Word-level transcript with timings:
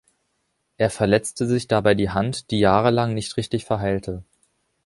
Er 0.77 0.89
verletzte 0.89 1.45
sich 1.45 1.67
dabei 1.67 1.93
die 1.93 2.09
Hand, 2.09 2.49
die 2.49 2.57
jahrelang 2.57 3.13
nicht 3.13 3.37
richtig 3.37 3.65
verheilte. 3.65 4.23